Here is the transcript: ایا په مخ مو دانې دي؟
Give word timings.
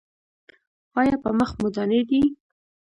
ایا 0.99 1.15
په 1.23 1.29
مخ 1.37 1.49
مو 1.59 1.67
دانې 1.75 2.01
دي؟ 2.09 2.21